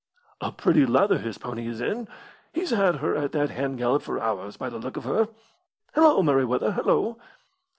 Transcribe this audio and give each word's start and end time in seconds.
"A 0.41 0.51
pretty 0.51 0.87
lather 0.87 1.19
his 1.19 1.37
pony 1.37 1.67
is 1.67 1.79
in! 1.79 2.07
He's 2.53 2.71
had 2.71 2.95
her 2.95 3.15
at 3.15 3.33
that 3.33 3.51
hand 3.51 3.77
gallop 3.77 4.01
for 4.01 4.19
hours, 4.19 4.57
by 4.57 4.67
the 4.67 4.79
look 4.79 4.97
of 4.97 5.03
her. 5.03 5.27
Hullo, 5.93 6.23
Merryweather, 6.23 6.71
hullo!" 6.71 7.17